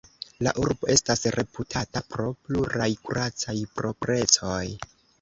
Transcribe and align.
La 0.45 0.53
arbo 0.63 0.89
estas 0.93 1.21
reputata 1.35 2.03
pro 2.15 2.27
pluraj 2.49 2.91
kuracaj 3.05 3.59
proprecoj. 3.79 4.61